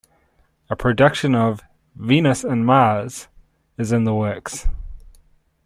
A 0.67 0.75
production 0.75 1.35
of 1.35 1.61
"Venus 1.95 2.43
in 2.43 2.65
Mars" 2.65 3.27
is 3.77 3.91
in 3.91 4.03
the 4.03 4.15
works. 4.15 4.67